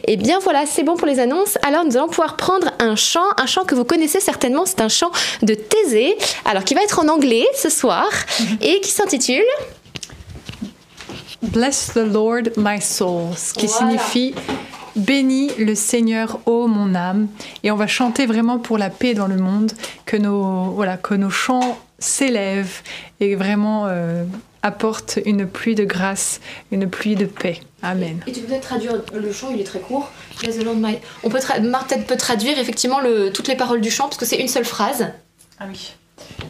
Et 0.07 0.19
bien 0.19 0.39
voilà, 0.39 0.67
c'est 0.67 0.83
bon 0.83 0.97
pour 0.97 1.07
les 1.07 1.19
annonces. 1.19 1.57
Alors, 1.67 1.87
nous 1.87 1.97
allons 1.97 2.09
pouvoir 2.09 2.37
prendre 2.37 2.69
un 2.79 2.95
chant, 2.95 3.25
un 3.39 3.47
chant 3.47 3.65
que 3.65 3.75
vous 3.75 3.85
connaissez 3.85 4.21
certainement. 4.21 4.65
C'est 4.67 4.83
un 4.83 4.89
chant 4.91 5.11
de 5.43 5.55
Thésée, 5.55 6.15
alors 6.45 6.63
qui 6.63 6.75
va 6.75 6.83
être 6.83 7.01
en 7.03 7.09
anglais 7.09 7.47
ce 7.57 7.71
soir 7.71 8.07
et 8.61 8.81
qui 8.81 8.91
s'intitule 8.91 9.43
Bless 11.43 11.93
the 11.95 11.99
Lord, 11.99 12.51
my 12.57 12.81
soul, 12.81 13.35
ce 13.37 13.55
qui 13.55 13.67
Voilà. 13.67 13.99
signifie 13.99 14.35
Bénis 14.97 15.51
le 15.59 15.75
Seigneur, 15.77 16.41
ô 16.47 16.67
mon 16.67 16.95
âme. 16.97 17.29
Et 17.63 17.71
on 17.71 17.77
va 17.77 17.87
chanter 17.87 18.27
vraiment 18.27 18.59
pour 18.59 18.79
la 18.79 18.91
paix 18.91 19.15
dans 19.15 19.29
le 19.29 19.37
monde, 19.37 19.71
que 20.05 20.17
nos, 20.17 20.71
voilà, 20.73 20.97
que 20.97 21.15
nos 21.15 21.31
chants 21.31 21.79
s'élèvent 22.01 22.81
et 23.21 23.37
vraiment 23.37 23.87
euh, 23.87 24.25
apportent 24.63 25.21
une 25.25 25.47
pluie 25.47 25.77
de 25.77 25.85
grâce, 25.85 26.41
une 26.73 26.89
pluie 26.91 27.15
de 27.15 27.27
paix. 27.27 27.61
Amen. 27.83 28.19
Et 28.27 28.33
tu 28.33 28.41
peux 28.41 28.49
peut-être 28.49 28.67
traduire 28.67 28.95
le 29.15 29.33
chant, 29.33 29.51
il 29.55 29.61
est 29.61 29.65
très 29.65 29.79
court. 29.79 30.11
Bless 30.41 30.59
the 30.59 30.65
Lord 30.65 30.77
my- 30.79 30.99
On 31.23 31.29
peut 31.29 31.39
Marthe 31.63 31.95
peut 32.09 32.17
traduire 32.17 32.59
effectivement 32.59 32.99
le- 33.01 33.31
toutes 33.33 33.47
les 33.47 33.57
paroles 33.57 33.81
du 33.81 33.91
chant 33.93 34.05
parce 34.05 34.17
que 34.17 34.27
c'est 34.27 34.39
une 34.41 34.49
seule 34.49 34.65
phrase. 34.65 35.07
Ah 35.61 35.67
oui. 35.69 35.95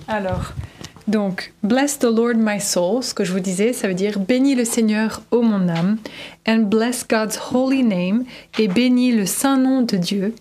Alors, 0.06 0.52
donc, 1.08 1.54
bless 1.62 1.98
the 1.98 2.04
Lord 2.04 2.36
my 2.36 2.60
soul, 2.60 3.02
ce 3.02 3.14
que 3.14 3.24
je 3.24 3.32
vous 3.32 3.40
disais, 3.40 3.72
ça 3.72 3.88
veut 3.88 3.94
dire 3.94 4.18
bénis 4.18 4.54
le 4.54 4.66
Seigneur, 4.66 5.22
ô 5.30 5.40
mon 5.40 5.66
âme, 5.68 5.96
and 6.46 6.68
bless 6.68 7.06
God's 7.08 7.38
holy 7.50 7.82
name, 7.82 8.24
et 8.58 8.68
bénis 8.68 9.12
le 9.12 9.24
saint 9.24 9.56
nom 9.56 9.80
de 9.80 9.96
Dieu. 9.96 10.34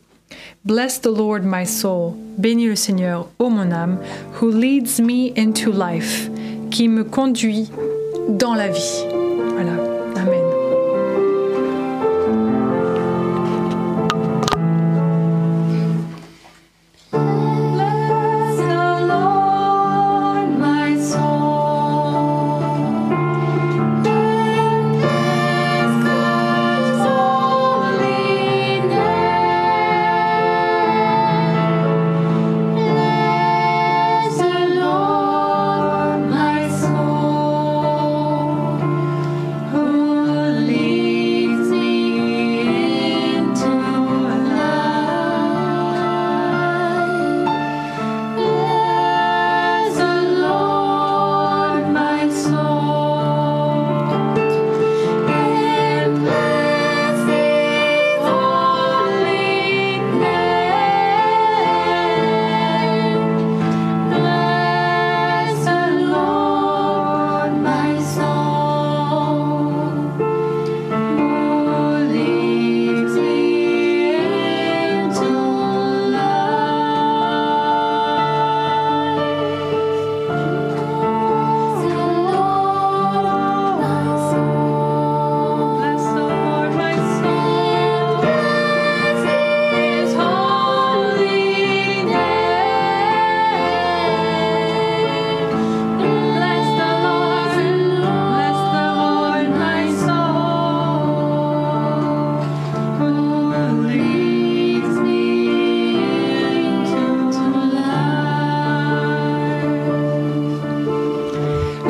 Bless 0.66 1.00
the 1.00 1.08
Lord 1.08 1.44
my 1.44 1.66
soul, 1.66 2.16
bénis 2.38 2.68
le 2.68 2.76
Seigneur, 2.76 3.30
ô 3.40 3.50
mon 3.50 3.72
âme, 3.72 4.00
who 4.42 4.52
leads 4.52 5.00
me 5.00 5.32
into 5.38 5.72
life, 5.72 6.30
qui 6.70 6.90
me 6.90 7.06
conduit 7.06 7.72
dans 8.28 8.54
la 8.54 8.68
vie. 8.68 9.06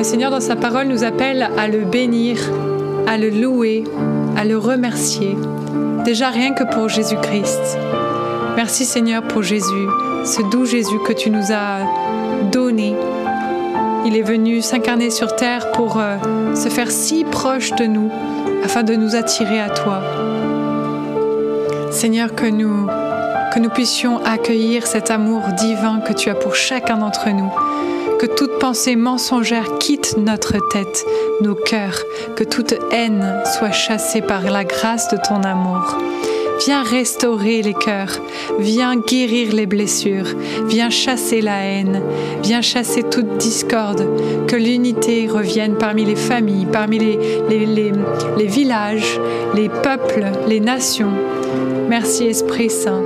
Seigneur, 0.07 0.31
dans 0.31 0.39
sa 0.39 0.55
parole, 0.55 0.87
nous 0.87 1.03
appelle 1.03 1.49
à 1.57 1.67
le 1.67 1.79
bénir, 1.79 2.37
à 3.07 3.17
le 3.17 3.29
louer, 3.29 3.83
à 4.37 4.45
le 4.45 4.57
remercier. 4.57 5.35
Déjà 6.05 6.29
rien 6.29 6.53
que 6.53 6.63
pour 6.63 6.87
Jésus-Christ. 6.87 7.77
Merci 8.55 8.85
Seigneur 8.85 9.21
pour 9.21 9.43
Jésus, 9.43 9.87
ce 10.23 10.49
doux 10.49 10.63
Jésus 10.63 10.97
que 11.05 11.11
tu 11.11 11.29
nous 11.29 11.51
as 11.51 11.79
donné. 12.53 12.95
Il 14.05 14.15
est 14.15 14.21
venu 14.21 14.61
s'incarner 14.61 15.09
sur 15.09 15.35
terre 15.35 15.73
pour 15.73 15.99
euh, 15.99 16.15
se 16.55 16.69
faire 16.69 16.89
si 16.89 17.25
proche 17.25 17.73
de 17.73 17.83
nous 17.83 18.09
afin 18.63 18.83
de 18.83 18.95
nous 18.95 19.13
attirer 19.13 19.59
à 19.59 19.69
toi. 19.69 19.99
Seigneur, 21.91 22.33
que 22.33 22.45
nous, 22.45 22.87
que 23.53 23.59
nous 23.59 23.69
puissions 23.69 24.23
accueillir 24.23 24.87
cet 24.87 25.11
amour 25.11 25.41
divin 25.59 25.99
que 25.99 26.13
tu 26.13 26.29
as 26.29 26.35
pour 26.35 26.55
chacun 26.55 26.95
d'entre 26.95 27.29
nous. 27.29 27.51
Que 28.19 28.25
toute 28.25 28.57
pensée 28.57 28.95
mensongère 28.95 29.77
quitte 29.77 30.17
notre 30.17 30.57
tête, 30.69 31.05
nos 31.41 31.53
cœurs, 31.53 32.01
que 32.35 32.43
toute 32.43 32.73
haine 32.91 33.41
soit 33.57 33.71
chassée 33.71 34.21
par 34.21 34.41
la 34.41 34.63
grâce 34.63 35.07
de 35.09 35.17
ton 35.17 35.43
amour. 35.43 35.97
Viens 36.65 36.81
restaurer 36.81 37.61
les 37.61 37.75
cœurs, 37.75 38.19
viens 38.57 38.95
guérir 38.95 39.53
les 39.53 39.67
blessures, 39.67 40.35
viens 40.65 40.89
chasser 40.89 41.41
la 41.41 41.63
haine, 41.63 42.01
viens 42.41 42.61
chasser 42.61 43.03
toute 43.03 43.37
discorde, 43.37 44.07
que 44.47 44.55
l'unité 44.55 45.27
revienne 45.27 45.75
parmi 45.75 46.03
les 46.03 46.15
familles, 46.15 46.65
parmi 46.65 46.97
les, 46.97 48.47
villages, 48.47 49.19
les 49.53 49.69
peuples, 49.69 50.25
les 50.47 50.59
nations. 50.59 51.13
Merci 51.87 52.25
Esprit 52.25 52.71
Saint. 52.71 53.03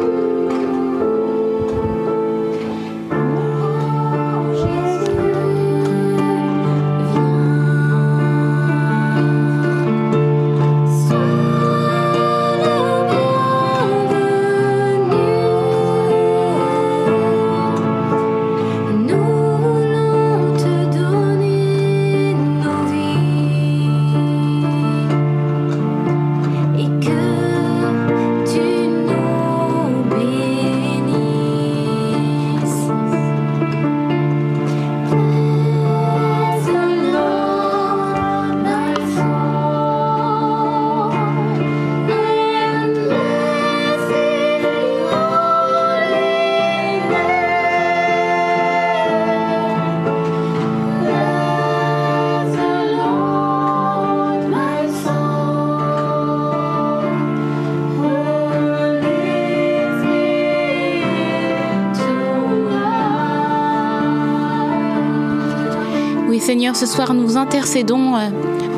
Soir 66.92 67.14
nous 67.14 67.38
intercédons 67.38 68.16
euh, 68.16 68.30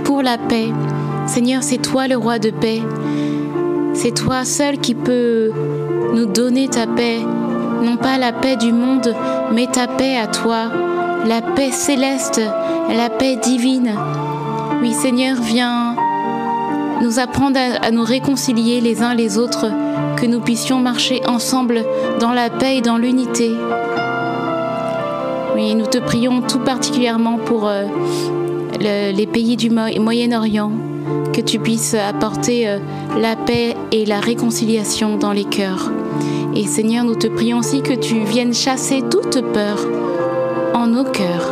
pour 0.04 0.22
la 0.22 0.38
paix. 0.38 0.72
Seigneur, 1.26 1.64
c'est 1.64 1.80
toi 1.80 2.08
le 2.08 2.16
roi 2.16 2.38
de 2.38 2.52
paix. 2.52 2.84
C'est 3.96 4.14
toi 4.14 4.46
seul 4.46 4.78
qui 4.78 4.94
peux 4.94 5.52
nous 6.14 6.28
donner 6.28 6.68
ta 6.68 6.86
paix. 6.86 7.22
Non 7.82 7.98
pas 7.98 8.20
la 8.20 8.32
paix 8.32 8.56
du 8.56 8.72
monde, 8.72 9.16
mais 9.52 9.66
ta 9.66 9.88
paix 9.88 10.16
à 10.16 10.28
toi. 10.28 10.66
La 11.26 11.42
paix 11.42 11.72
céleste, 11.72 12.40
la 12.96 13.10
paix 13.10 13.36
divine. 13.36 13.96
Oui, 14.80 14.94
Seigneur, 14.94 15.38
viens 15.42 15.96
nous 17.02 17.18
apprendre 17.18 17.60
à, 17.82 17.90
nous 17.90 18.04
réconcilier 18.04 18.80
les 18.80 19.02
uns 19.02 19.16
les 19.16 19.40
autres, 19.40 19.66
que 20.18 20.28
nous 20.28 20.40
puissions 20.40 20.80
marcher 20.80 21.22
ensemble 21.28 21.84
dans 22.20 22.32
la 22.32 22.52
paix 22.52 22.78
et 22.78 22.82
dans 22.82 22.98
l'unité. 22.98 23.52
Oui, 25.64 25.76
nous 25.76 25.86
te 25.86 25.98
prions 25.98 26.42
tout 26.42 26.60
particulièrement 26.60 27.38
pour 27.38 27.70
euh, 27.70 27.86
les 28.82 29.26
pays 29.26 29.56
du 29.56 29.70
Moyen-Orient, 29.70 30.72
que 31.32 31.40
tu 31.40 31.58
puisses 31.58 31.94
apporter 31.94 32.68
euh, 32.68 32.80
la 33.18 33.38
paix 33.38 33.74
et 33.94 34.04
la 34.04 34.20
réconciliation 34.20 35.16
dans 35.16 35.32
les 35.32 35.46
cœurs. 35.46 35.90
Et 36.54 36.68
Seigneur, 36.68 37.06
nous 37.06 37.16
te 37.16 37.28
prions 37.28 37.60
aussi 37.60 37.82
que 37.82 37.94
tu 37.94 38.26
viennes 38.26 38.54
chasser 38.54 39.04
toute 39.10 39.42
peur 39.54 39.88
en 40.74 40.88
nos 40.88 41.06
cœurs. 41.06 41.43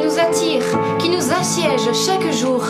nous 0.00 0.18
attire, 0.18 0.62
qui 0.98 1.08
nous 1.08 1.32
assiège 1.32 1.92
chaque 1.94 2.32
jour. 2.32 2.62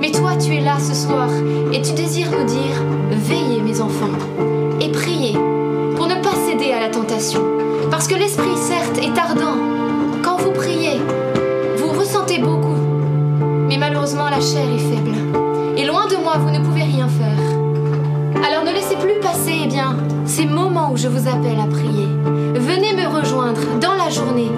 Mais 0.00 0.10
toi, 0.10 0.32
tu 0.36 0.54
es 0.54 0.60
là 0.60 0.76
ce 0.78 0.94
soir 0.94 1.28
et 1.72 1.82
tu 1.82 1.92
désires 1.92 2.30
nous 2.30 2.44
dire 2.44 2.82
Veillez, 3.10 3.60
mes 3.60 3.80
enfants, 3.80 4.16
et 4.80 4.90
priez 4.90 5.32
pour 5.96 6.06
ne 6.06 6.14
pas 6.22 6.34
céder 6.46 6.72
à 6.72 6.80
la 6.80 6.88
tentation. 6.88 7.40
Parce 7.90 8.06
que 8.06 8.14
l'esprit, 8.14 8.56
certes, 8.56 8.98
est 8.98 9.18
ardent. 9.18 9.58
Quand 10.22 10.36
vous 10.36 10.52
priez, 10.52 11.00
vous 11.76 11.98
ressentez 11.98 12.38
beaucoup. 12.38 12.76
Mais 13.68 13.76
malheureusement, 13.76 14.28
la 14.28 14.40
chair 14.40 14.64
est 14.74 14.94
faible. 14.94 15.16
Et 15.76 15.84
loin 15.84 16.06
de 16.06 16.16
moi, 16.16 16.34
vous 16.38 16.50
ne 16.50 16.64
pouvez 16.64 16.82
rien 16.82 17.08
faire. 17.08 18.44
Alors 18.46 18.64
ne 18.64 18.72
laissez 18.72 18.96
plus 18.96 19.18
passer, 19.20 19.66
eh 19.66 20.28
ces 20.28 20.46
moments 20.46 20.92
où 20.92 20.96
je 20.96 21.08
vous 21.08 21.28
appelle 21.28 21.58
à 21.60 21.66
prier. 21.66 22.06
Venez 22.54 22.94
me 22.94 23.06
rejoindre 23.08 23.60
dans 23.80 23.94
la 23.94 24.10
journée. 24.10 24.50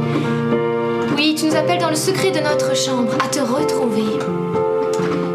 Tu 1.41 1.47
nous 1.47 1.57
appelles 1.57 1.80
dans 1.80 1.88
le 1.88 1.97
secret 1.97 2.32
de 2.32 2.41
notre 2.41 2.76
chambre 2.76 3.12
à 3.14 3.26
te 3.28 3.41
retrouver. 3.41 4.03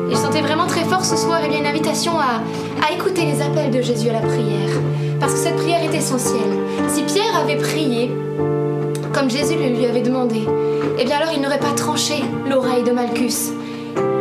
Et 0.07 0.11
je 0.11 0.15
sentais 0.15 0.41
vraiment 0.41 0.67
très 0.67 0.83
fort 0.83 1.03
ce 1.03 1.17
soir, 1.17 1.39
y 1.43 1.55
a 1.55 1.57
une 1.57 1.65
invitation 1.65 2.19
à, 2.19 2.43
à 2.87 2.93
écouter 2.93 3.25
les 3.25 3.41
appels 3.41 3.71
de 3.71 3.81
Jésus 3.81 4.09
à 4.09 4.13
la 4.13 4.19
prière. 4.19 4.69
Parce 5.19 5.33
que 5.33 5.39
cette 5.39 5.55
prière 5.55 5.81
est 5.81 5.97
essentielle. 5.97 6.59
Si 6.89 7.01
Pierre 7.01 7.35
avait 7.41 7.55
prié, 7.55 8.11
comme 9.15 9.31
Jésus 9.31 9.55
le 9.55 9.75
lui 9.75 9.87
avait 9.87 10.03
demandé, 10.03 10.41
eh 10.99 11.05
bien 11.05 11.17
alors 11.17 11.33
il 11.33 11.41
n'aurait 11.41 11.57
pas 11.57 11.73
tranché 11.75 12.23
l'oreille 12.47 12.83
de 12.83 12.91
Malchus. 12.91 13.53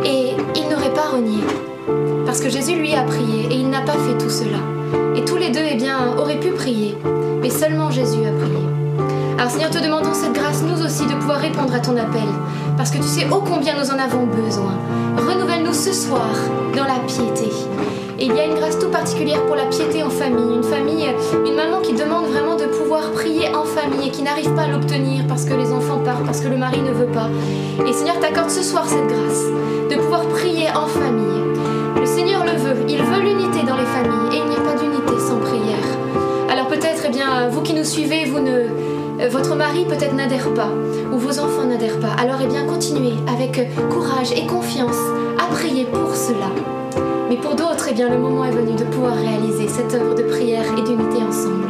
Et 0.03 0.31
il 0.55 0.67
n'aurait 0.67 0.93
pas 0.95 1.09
renié. 1.13 1.43
Parce 2.25 2.41
que 2.41 2.49
Jésus 2.49 2.77
lui 2.77 2.95
a 2.95 3.03
prié 3.03 3.45
et 3.51 3.55
il 3.57 3.69
n'a 3.69 3.81
pas 3.81 3.93
fait 3.93 4.17
tout 4.17 4.31
cela. 4.31 4.57
Et 5.15 5.23
tous 5.23 5.37
les 5.37 5.51
deux, 5.51 5.65
eh 5.69 5.75
bien, 5.75 6.17
auraient 6.17 6.39
pu 6.39 6.49
prier. 6.49 6.97
Mais 7.43 7.51
seulement 7.51 7.91
Jésus 7.91 8.25
a 8.25 8.31
prié. 8.43 8.84
Alors 9.37 9.51
Seigneur, 9.51 9.69
te 9.69 9.83
demandons 9.83 10.13
cette 10.13 10.31
grâce, 10.31 10.63
nous 10.63 10.81
aussi, 10.81 11.05
de 11.05 11.13
pouvoir 11.13 11.39
répondre 11.39 11.73
à 11.75 11.79
ton 11.79 11.97
appel. 11.97 12.23
Parce 12.77 12.89
que 12.89 12.97
tu 12.97 13.03
sais 13.03 13.27
ô 13.29 13.41
combien 13.41 13.75
nous 13.77 13.91
en 13.91 13.99
avons 13.99 14.25
besoin. 14.25 14.71
Renouvelle-nous 15.17 15.73
ce 15.73 15.91
soir 15.91 16.29
dans 16.73 16.85
la 16.85 16.99
piété. 17.05 17.51
Et 18.17 18.27
il 18.27 18.33
y 18.33 18.39
a 18.39 18.45
une 18.45 18.55
grâce 18.55 18.79
tout 18.79 18.89
particulière 18.89 19.45
pour 19.45 19.57
la 19.57 19.65
piété 19.65 20.03
en 20.03 20.09
famille. 20.09 20.55
Une 20.55 20.63
famille, 20.63 21.09
une 21.45 21.55
maman 21.55 21.81
qui 21.81 21.93
demande 21.93 22.27
vraiment 22.27 22.55
de 22.55 22.63
pouvoir 22.63 23.11
prier 23.11 23.53
en 23.53 23.65
famille 23.65 24.07
et 24.07 24.11
qui 24.11 24.23
n'arrive 24.23 24.53
pas 24.53 24.63
à 24.63 24.67
l'obtenir 24.67 25.25
parce 25.27 25.43
que 25.43 25.53
les 25.53 25.73
enfants 25.73 25.99
partent, 25.99 26.25
parce 26.25 26.39
que 26.39 26.47
le 26.47 26.57
mari 26.57 26.79
ne 26.81 26.93
veut 26.93 27.11
pas. 27.11 27.27
Et 27.85 27.91
Seigneur, 27.91 28.17
t'accorde 28.21 28.49
ce 28.49 28.63
soir 28.63 28.85
cette 28.87 29.07
grâce 29.07 29.43
de 29.89 29.95
pouvoir 29.95 30.25
prier 30.27 30.69
en 30.73 30.87
famille. 30.87 31.43
Le 31.99 32.05
Seigneur 32.05 32.45
le 32.45 32.51
veut, 32.51 32.85
il 32.87 33.03
veut 33.03 33.21
l'unité 33.21 33.65
dans 33.67 33.75
les 33.75 33.85
familles 33.85 34.33
et 34.33 34.37
il 34.37 34.45
n'y 34.45 34.55
a 34.55 34.61
pas 34.61 34.79
d'unité 34.79 35.19
sans 35.19 35.39
prière. 35.39 35.83
Alors 36.49 36.67
peut-être, 36.67 37.03
eh 37.05 37.09
bien, 37.09 37.49
vous 37.49 37.61
qui 37.61 37.73
nous 37.73 37.83
suivez, 37.83 38.25
vous 38.25 38.39
ne, 38.39 38.94
votre 39.29 39.55
mari 39.55 39.85
peut-être 39.85 40.13
n'adhère 40.13 40.53
pas 40.53 40.69
ou 41.11 41.17
vos 41.17 41.39
enfants 41.39 41.65
n'adhèrent 41.65 41.99
pas. 41.99 42.13
Alors 42.19 42.39
eh 42.43 42.47
bien, 42.47 42.65
continuez 42.65 43.15
avec 43.27 43.67
courage 43.89 44.31
et 44.31 44.45
confiance 44.45 44.97
à 45.39 45.45
prier 45.53 45.85
pour 45.85 46.15
cela. 46.15 46.49
Mais 47.29 47.37
pour 47.37 47.55
d'autres, 47.55 47.87
eh 47.89 47.93
bien, 47.93 48.09
le 48.09 48.17
moment 48.17 48.45
est 48.45 48.51
venu 48.51 48.75
de 48.75 48.83
pouvoir 48.83 49.15
réaliser 49.15 49.67
cette 49.67 49.93
œuvre 49.93 50.15
de 50.15 50.23
prière 50.23 50.65
et 50.77 50.81
d'unité 50.81 51.23
ensemble. 51.23 51.67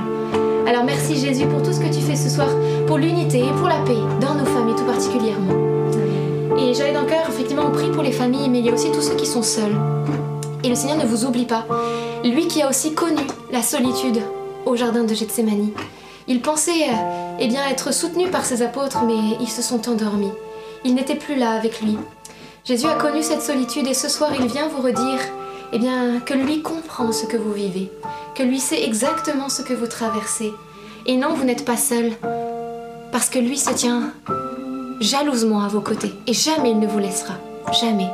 Alors 0.67 0.83
merci 0.83 1.15
Jésus 1.15 1.45
pour 1.45 1.61
tout 1.61 1.71
ce 1.71 1.79
que 1.79 1.93
tu 1.93 2.01
fais 2.01 2.15
ce 2.15 2.29
soir, 2.29 2.49
pour 2.87 2.97
l'unité 2.97 3.39
et 3.39 3.51
pour 3.59 3.67
la 3.67 3.77
paix 3.85 3.95
dans 4.19 4.33
nos 4.33 4.45
familles 4.45 4.75
tout 4.75 4.83
particulièrement. 4.83 5.53
Et 6.57 6.73
j'avais 6.73 6.93
dans 6.93 7.01
le 7.01 7.07
cœur, 7.07 7.25
effectivement, 7.29 7.63
on 7.67 7.71
prie 7.71 7.91
pour 7.91 8.03
les 8.03 8.11
familles, 8.11 8.49
mais 8.49 8.59
il 8.59 8.65
y 8.65 8.69
a 8.69 8.73
aussi 8.73 8.91
tous 8.91 9.01
ceux 9.01 9.15
qui 9.15 9.25
sont 9.25 9.43
seuls. 9.43 9.75
Et 10.63 10.69
le 10.69 10.75
Seigneur 10.75 10.97
ne 10.97 11.05
vous 11.05 11.25
oublie 11.25 11.45
pas. 11.45 11.65
Lui 12.23 12.47
qui 12.47 12.61
a 12.61 12.69
aussi 12.69 12.93
connu 12.93 13.21
la 13.51 13.61
solitude 13.61 14.19
au 14.65 14.75
jardin 14.75 15.03
de 15.03 15.13
Gethsemane. 15.13 15.69
Il 16.27 16.41
pensait 16.41 16.89
euh, 16.89 17.24
eh 17.39 17.47
bien, 17.47 17.67
être 17.69 17.93
soutenu 17.93 18.29
par 18.29 18.45
ses 18.45 18.61
apôtres, 18.61 19.03
mais 19.03 19.37
ils 19.39 19.49
se 19.49 19.61
sont 19.61 19.89
endormis. 19.89 20.31
Ils 20.83 20.95
n'étaient 20.95 21.15
plus 21.15 21.35
là 21.35 21.51
avec 21.51 21.81
lui. 21.81 21.97
Jésus 22.63 22.87
a 22.87 22.95
connu 22.95 23.21
cette 23.21 23.41
solitude 23.41 23.87
et 23.87 23.93
ce 23.93 24.09
soir 24.09 24.31
il 24.39 24.47
vient 24.47 24.67
vous 24.67 24.81
redire 24.81 25.19
eh 25.73 25.79
bien, 25.79 26.19
que 26.19 26.33
lui 26.33 26.61
comprend 26.61 27.11
ce 27.11 27.25
que 27.25 27.37
vous 27.37 27.51
vivez, 27.51 27.91
que 28.35 28.43
lui 28.43 28.59
sait 28.59 28.83
exactement 28.83 29.49
ce 29.49 29.61
que 29.61 29.73
vous 29.73 29.87
traversez. 29.87 30.51
Et 31.05 31.17
non, 31.17 31.33
vous 31.33 31.43
n'êtes 31.43 31.65
pas 31.65 31.77
seul, 31.77 32.13
parce 33.11 33.29
que 33.29 33.39
lui 33.39 33.57
se 33.57 33.71
tient 33.73 34.11
jalousement 34.99 35.61
à 35.61 35.67
vos 35.67 35.81
côtés 35.81 36.13
et 36.27 36.33
jamais 36.33 36.71
il 36.71 36.79
ne 36.79 36.87
vous 36.87 36.99
laissera. 36.99 37.35
Jamais. 37.79 38.09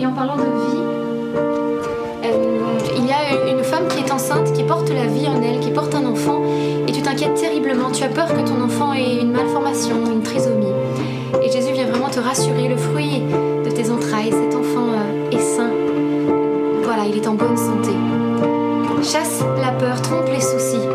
Et 0.00 0.06
en 0.06 0.12
parlant 0.12 0.36
de 0.36 0.42
vie, 0.42 0.80
euh, 2.24 2.78
il 2.96 3.04
y 3.04 3.12
a 3.12 3.50
une 3.52 3.62
femme 3.62 3.86
qui 3.88 3.98
est 3.98 4.10
enceinte, 4.10 4.50
qui 4.54 4.62
porte 4.62 4.88
la 4.88 5.04
vie 5.04 5.26
en 5.28 5.42
elle, 5.42 5.60
qui 5.60 5.70
porte 5.70 5.94
un 5.94 6.06
enfant, 6.06 6.40
et 6.88 6.92
tu 6.92 7.02
t'inquiètes 7.02 7.34
terriblement. 7.34 7.90
Tu 7.92 8.04
as 8.04 8.08
peur 8.08 8.28
que 8.28 8.40
ton 8.40 8.62
enfant 8.62 8.94
ait 8.94 9.20
une 9.20 9.32
malformation, 9.32 9.96
une 10.10 10.22
trisomie. 10.22 10.72
Et 11.42 11.52
Jésus 11.52 11.74
vient 11.74 11.86
vraiment 11.86 12.08
te 12.08 12.18
rassurer. 12.18 12.68
Le 12.68 12.78
fruit 12.78 13.22
de 13.62 13.70
tes 13.70 13.90
entrailles, 13.90 14.30
cet 14.30 14.54
enfant 14.54 14.88
euh, 14.88 15.30
est 15.32 15.38
sain. 15.38 15.68
Voilà, 16.82 17.02
il 17.04 17.18
est 17.18 17.28
en 17.28 17.34
bonne 17.34 17.58
santé. 17.58 17.90
Chasse 19.02 19.44
la 19.60 19.72
peur, 19.72 20.00
trompe 20.00 20.30
les 20.32 20.40
soucis. 20.40 20.86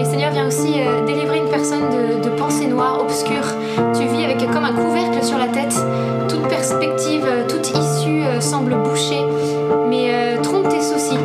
Et 0.00 0.04
Seigneur 0.06 0.32
vient 0.32 0.46
aussi 0.46 0.72
euh, 0.78 1.04
délivrer 1.06 1.36
une 1.36 1.50
personne 1.50 1.84
de, 1.90 2.24
de 2.24 2.34
pensées 2.36 2.66
noires, 2.66 2.98
obscures. 3.02 3.56
Tu 3.94 4.06
vis 4.06 4.24
avec 4.24 4.38
comme 4.38 4.64
un 4.64 4.72
couvercle 4.72 5.22
sur 5.22 5.36
la 5.36 5.48
tête. 5.48 5.74
Toute 6.28 6.48
perspective, 6.48 7.26
semble 8.48 8.76
bouchée. 8.76 9.20
Mais 9.90 10.08
euh, 10.10 10.42
trompe 10.42 10.70
tes 10.70 10.80
soucis. 10.80 11.18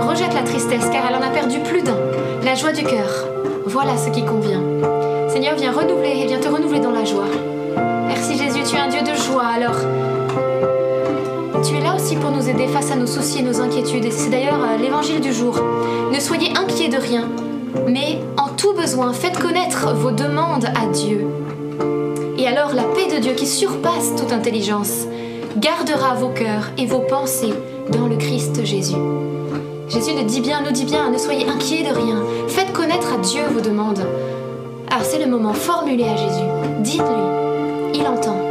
Rejette 0.00 0.34
la 0.34 0.42
tristesse 0.42 0.86
car 0.90 1.04
elle 1.08 1.14
en 1.14 1.24
a 1.24 1.30
perdu 1.30 1.60
plus 1.60 1.82
d'un. 1.82 1.96
La 2.44 2.56
joie 2.56 2.72
du 2.72 2.82
cœur. 2.82 3.08
Voilà 3.66 3.96
ce 3.96 4.10
qui 4.10 4.24
convient. 4.24 4.62
Seigneur, 5.28 5.54
viens 5.56 5.70
renouveler 5.70 6.22
et 6.22 6.26
viens 6.26 6.40
te 6.40 6.48
renouveler 6.48 6.80
dans 6.80 6.90
la 6.90 7.04
joie. 7.04 7.28
Merci 8.08 8.36
Jésus, 8.36 8.64
tu 8.68 8.74
es 8.74 8.80
un 8.80 8.88
Dieu 8.88 9.02
de 9.02 9.14
joie. 9.16 9.46
Alors, 9.46 9.76
tu 11.62 11.76
es 11.76 11.80
là 11.80 11.94
aussi 11.94 12.16
pour 12.16 12.32
nous 12.32 12.48
aider 12.48 12.66
face 12.66 12.90
à 12.90 12.96
nos 12.96 13.06
soucis 13.06 13.38
et 13.38 13.42
nos 13.42 13.60
inquiétudes. 13.60 14.04
Et 14.04 14.10
c'est 14.10 14.30
d'ailleurs 14.30 14.60
euh, 14.60 14.82
l'évangile 14.82 15.20
du 15.20 15.32
jour. 15.32 15.60
Ne 16.12 16.18
soyez 16.18 16.50
inquiets 16.56 16.88
de 16.88 16.98
rien, 16.98 17.28
mais 17.86 18.18
en 18.38 18.48
tout 18.48 18.72
besoin, 18.72 19.12
faites 19.12 19.38
connaître 19.38 19.94
vos 19.94 20.10
demandes 20.10 20.66
à 20.66 20.86
Dieu. 20.86 21.26
Et 22.38 22.48
alors 22.48 22.74
la 22.74 22.82
paix 22.82 23.14
de 23.14 23.20
Dieu 23.20 23.32
qui 23.34 23.46
surpasse 23.46 24.16
toute 24.16 24.32
intelligence 24.32 25.06
gardera 25.56 26.14
vos 26.14 26.28
cœurs 26.28 26.70
et 26.78 26.86
vos 26.86 27.00
pensées 27.00 27.54
dans 27.90 28.06
le 28.06 28.16
Christ 28.16 28.64
Jésus. 28.64 28.96
Jésus 29.88 30.14
nous 30.14 30.24
dit 30.24 30.40
bien, 30.40 30.62
nous 30.62 30.72
dit 30.72 30.84
bien, 30.84 31.10
ne 31.10 31.18
soyez 31.18 31.48
inquiets 31.48 31.82
de 31.82 31.94
rien. 31.94 32.22
Faites 32.48 32.72
connaître 32.72 33.12
à 33.12 33.18
Dieu 33.18 33.42
vos 33.50 33.60
demandes. 33.60 34.06
Alors 34.90 35.04
c'est 35.04 35.18
le 35.18 35.30
moment, 35.30 35.54
formulez 35.54 36.04
à 36.04 36.16
Jésus. 36.16 36.44
Dites-lui, 36.80 38.00
il 38.00 38.06
entend. 38.06 38.45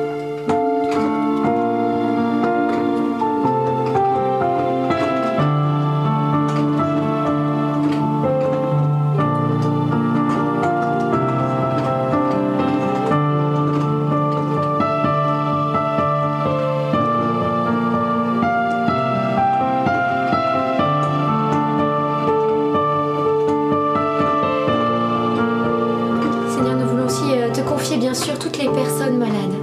Sûr 28.15 28.39
toutes 28.39 28.57
les 28.57 28.69
personnes 28.69 29.17
malades, 29.17 29.54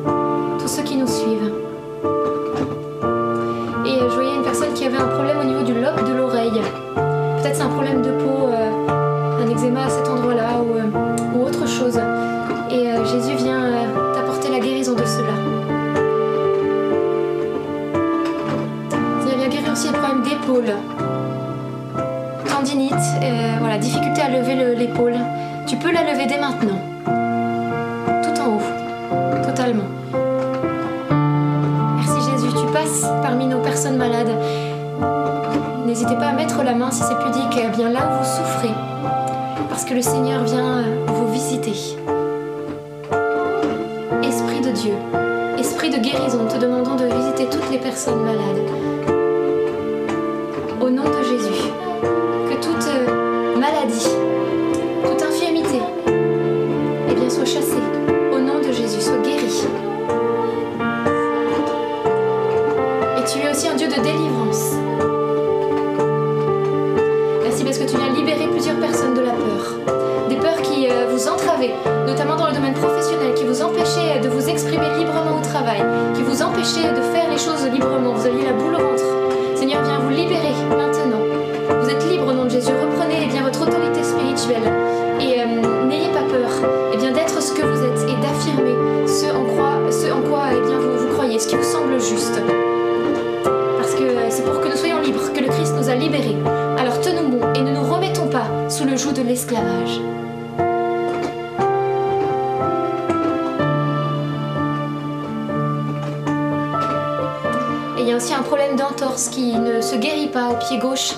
problème 108.55 108.77
d'entorse 108.77 109.31
qui 109.31 109.55
ne 109.55 109.81
se 109.81 109.97
guérit 109.97 110.27
pas 110.27 110.51
au 110.51 110.57
pied 110.57 110.77
gauche. 110.77 111.15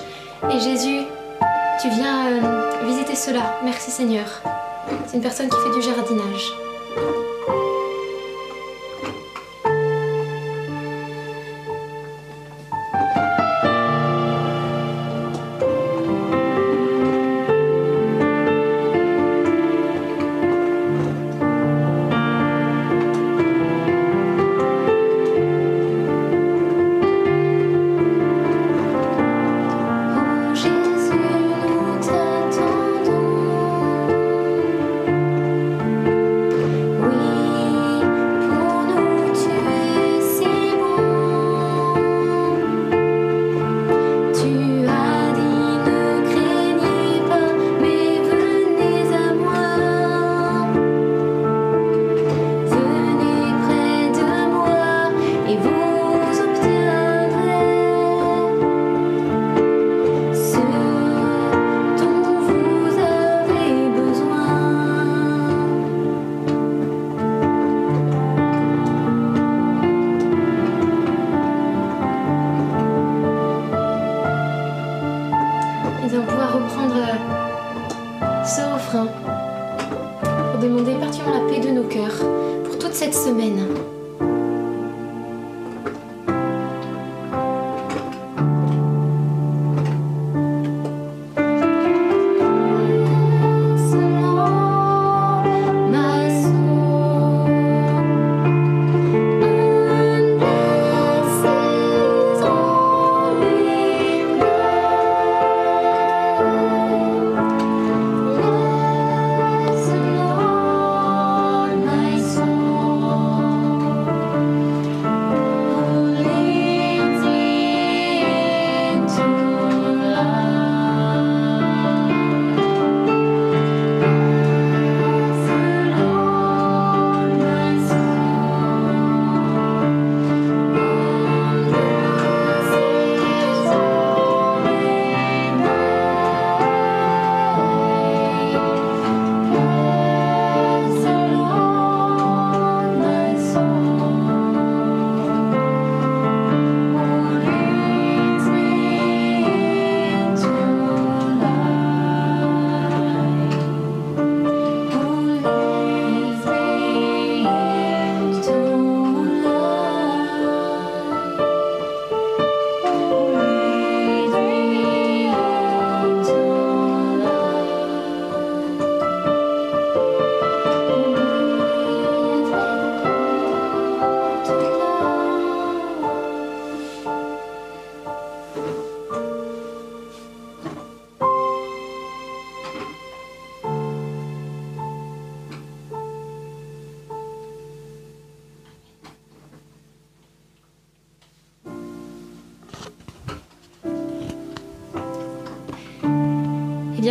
Et 0.49 0.57
Jésus, 0.57 1.01
tu 1.81 1.89
viens 1.89 2.27
euh, 2.29 2.85
visiter 2.85 3.13
cela. 3.13 3.59
Merci 3.61 3.91
Seigneur. 3.91 4.41
C'est 5.05 5.17
une 5.17 5.21
personne 5.21 5.49
qui 5.49 5.57
fait 5.57 5.77
du 5.77 5.81
jardinage. 5.81 6.64
cette 82.95 83.13
semaine. 83.13 83.94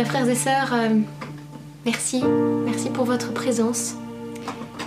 Frères 0.05 0.29
et 0.29 0.35
sœurs, 0.35 0.73
euh, 0.73 0.89
merci, 1.85 2.23
merci 2.65 2.89
pour 2.89 3.05
votre 3.05 3.33
présence. 3.33 3.95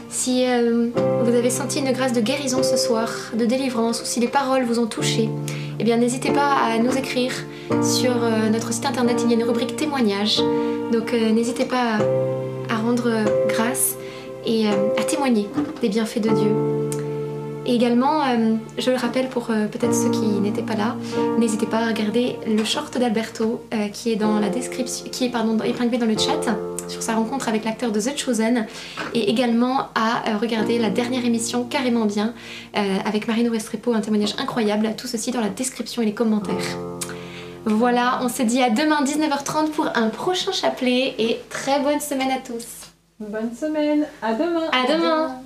Si 0.09 0.45
euh, 0.47 0.89
vous 1.23 1.35
avez 1.35 1.51
senti 1.51 1.81
une 1.81 1.93
grâce 1.93 2.13
de 2.13 2.21
guérison 2.21 2.63
ce 2.63 2.77
soir, 2.77 3.09
de 3.35 3.45
délivrance, 3.45 4.01
ou 4.01 4.05
si 4.05 4.21
les 4.21 4.29
paroles 4.29 4.65
vous 4.65 4.79
ont 4.79 4.87
touché, 4.87 5.29
eh 5.79 5.85
bien 5.85 5.97
n'hésitez 5.97 6.31
pas 6.31 6.57
à 6.65 6.79
nous 6.79 6.97
écrire 6.97 7.33
sur 7.83 8.13
euh, 8.23 8.49
notre 8.51 8.73
site 8.73 8.87
internet, 8.87 9.21
il 9.25 9.31
y 9.31 9.35
a 9.35 9.37
une 9.37 9.45
rubrique 9.45 9.77
témoignage. 9.77 10.39
Donc 10.93 11.13
n'hésitez 11.13 11.65
pas 11.65 11.99
à, 12.71 12.77
rendre 12.77 13.11
grâce 13.49 13.97
et 14.47 14.69
à 14.69 15.05
témoigner 15.05 15.49
des 15.83 15.89
bienfaits 15.89 16.21
de 16.21 16.31
Dieu 16.31 16.78
et 17.69 17.75
également, 17.75 18.23
euh, 18.23 18.55
je 18.79 18.91
le 18.91 18.97
rappelle 18.97 19.29
pour 19.29 19.51
euh, 19.51 19.67
peut-être 19.67 19.95
ceux 19.95 20.11
qui 20.11 20.27
n'étaient 20.41 20.63
pas 20.63 20.75
là, 20.75 20.97
n'hésitez 21.39 21.67
pas 21.67 21.81
à 21.81 21.89
regarder 21.89 22.37
le 22.47 22.65
short 22.65 22.97
d'Alberto 22.97 23.63
euh, 23.75 23.89
qui 23.89 24.11
est 24.11 24.17
dans 24.17 24.41
la 24.41 24.49
description, 24.49 25.05
qui 25.13 25.25
est 25.25 25.29
épinglé 25.29 25.99
dans 25.99 26.07
le 26.07 26.17
chat 26.17 26.57
sur 26.89 27.03
sa 27.03 27.15
rencontre 27.15 27.47
avec 27.47 27.67
l'acteur 27.67 27.93
de 27.93 28.01
The 28.01 28.17
Chosen 28.17 28.67
et 29.13 29.29
également 29.29 29.89
à 29.95 30.39
regarder 30.41 30.79
la 30.79 30.89
dernière 30.89 31.27
émission 31.27 31.65
Carrément 31.65 32.07
Bien 32.07 32.33
avec 33.05 33.29
Marino 33.29 33.53
Restrepo, 33.53 33.93
un 33.93 34.01
témoignage 34.01 34.35
incroyable, 34.39 34.95
tout 34.97 35.07
ceci 35.07 35.31
dans 35.31 35.43
la 35.43 35.51
description 35.51 36.01
et 36.01 36.07
les 36.07 36.15
commentaires. 36.15 36.57
Voilà, 37.67 38.21
on 38.23 38.31
se 38.31 38.43
dit 38.43 38.63
à 38.63 38.71
demain 38.71 39.05
19h30 39.05 39.73
pour 39.73 39.91
un 39.95 40.09
prochain 40.09 40.53
chapelet 40.53 41.15
et 41.19 41.41
très 41.51 41.81
bonne 41.81 42.01
semaine 42.01 42.31
à 42.31 42.39
tous. 42.39 42.65
Bonne 43.21 43.55
semaine, 43.55 44.07
à 44.23 44.33
demain. 44.33 44.71
À 44.73 44.87
demain. 44.87 44.95
À 44.95 44.97
demain. 44.97 45.43